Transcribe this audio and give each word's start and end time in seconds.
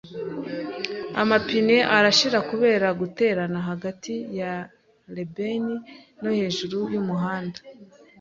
Amapine 1.21 1.75
arashira 1.97 2.39
kubera 2.49 2.87
guterana 2.99 3.59
hagati 3.69 4.13
ya 4.39 4.53
reberi 5.15 5.57
no 6.21 6.29
hejuru 6.39 6.77
yumuhanda. 6.93 7.59